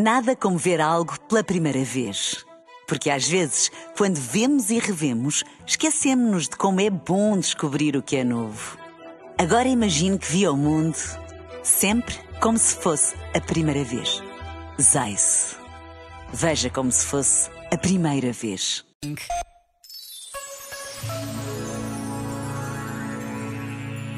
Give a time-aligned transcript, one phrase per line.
[0.00, 2.46] Nada como ver algo pela primeira vez.
[2.86, 8.14] Porque às vezes, quando vemos e revemos, esquecemos-nos de como é bom descobrir o que
[8.14, 8.78] é novo.
[9.36, 10.96] Agora imagine que viu o mundo
[11.64, 14.22] sempre como se fosse a primeira vez.
[14.80, 15.56] Zais.
[16.32, 18.84] Veja como se fosse a primeira vez.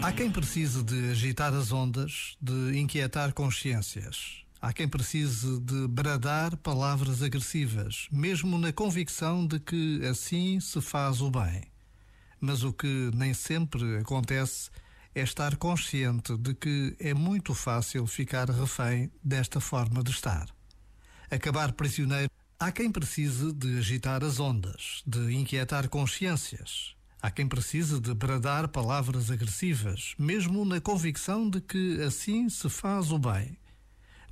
[0.03, 4.45] Há quem precise de agitar as ondas, de inquietar consciências.
[4.62, 11.23] Há quem precise de bradar palavras agressivas, mesmo na convicção de que assim se faz
[11.23, 11.62] o bem.
[12.38, 14.68] Mas o que nem sempre acontece
[15.15, 20.46] é estar consciente de que é muito fácil ficar refém desta forma de estar.
[21.30, 22.30] Acabar prisioneiro.
[22.59, 26.95] Há quem precise de agitar as ondas, de inquietar consciências.
[27.23, 33.10] Há quem precise de bradar palavras agressivas, mesmo na convicção de que assim se faz
[33.10, 33.56] o bem.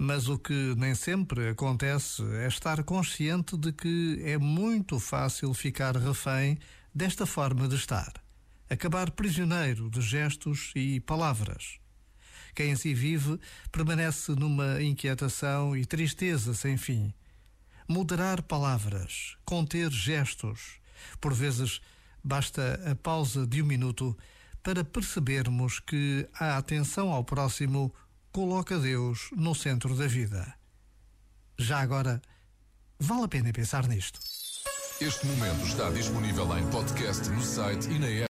[0.00, 5.96] Mas o que nem sempre acontece é estar consciente de que é muito fácil ficar
[5.96, 6.56] refém
[6.94, 8.12] desta forma de estar,
[8.70, 11.80] acabar prisioneiro de gestos e palavras.
[12.54, 13.40] Quem assim vive
[13.72, 17.12] permanece numa inquietação e tristeza sem fim.
[17.88, 20.78] Moderar palavras, conter gestos,
[21.20, 21.80] por vezes
[22.22, 24.16] basta a pausa de um minuto
[24.62, 27.92] para percebermos que a atenção ao próximo
[28.32, 30.54] coloca Deus no centro da vida.
[31.58, 32.20] Já agora,
[32.98, 34.20] vale a pena pensar nisto.
[35.00, 38.08] Este momento está disponível em podcast no site e na.